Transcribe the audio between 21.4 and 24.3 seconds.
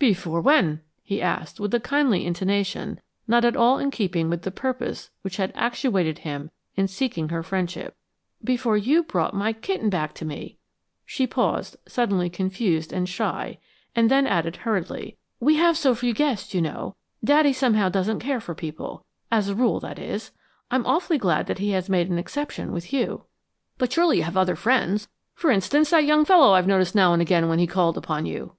that he has made an exception with you." "But surely you